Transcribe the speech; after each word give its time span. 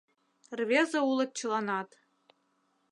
Рвезе 0.59 0.99
улыт 1.09 1.31
чыланат 1.39 1.89